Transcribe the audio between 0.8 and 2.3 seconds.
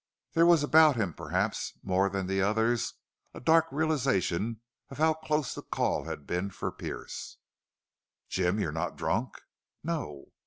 him, perhaps more than